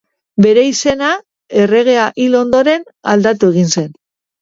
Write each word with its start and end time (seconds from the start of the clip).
Bere 0.45 0.63
izena, 0.69 1.09
erregea 1.65 2.09
hil 2.25 2.41
ondoren, 2.43 2.91
aldatu 3.15 3.55
egin 3.55 3.75
zen. 3.79 3.91